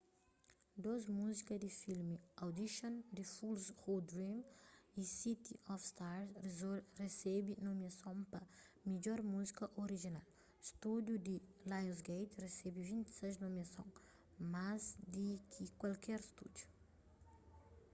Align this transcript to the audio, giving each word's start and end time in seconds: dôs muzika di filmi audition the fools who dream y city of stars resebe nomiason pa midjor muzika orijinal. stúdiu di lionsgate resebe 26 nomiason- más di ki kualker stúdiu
dôs 0.83 1.03
muzika 1.19 1.53
di 1.63 1.69
filmi 1.81 2.17
audition 2.45 2.93
the 3.17 3.25
fools 3.35 3.65
who 3.79 3.93
dream 4.11 4.37
y 4.99 5.01
city 5.21 5.55
of 5.73 5.77
stars 5.91 6.29
resebe 7.01 7.53
nomiason 7.67 8.17
pa 8.31 8.41
midjor 8.87 9.19
muzika 9.33 9.65
orijinal. 9.85 10.27
stúdiu 10.71 11.15
di 11.27 11.35
lionsgate 11.69 12.33
resebe 12.45 12.79
26 12.89 13.33
nomiason- 13.45 13.87
más 14.53 14.83
di 15.13 15.27
ki 15.51 15.63
kualker 15.81 16.19
stúdiu 16.31 16.67